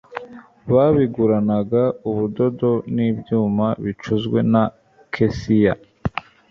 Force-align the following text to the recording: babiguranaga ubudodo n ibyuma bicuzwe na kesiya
babiguranaga 0.73 1.83
ubudodo 2.09 2.71
n 2.95 2.97
ibyuma 3.09 3.67
bicuzwe 3.83 4.39
na 4.51 4.63
kesiya 5.13 5.73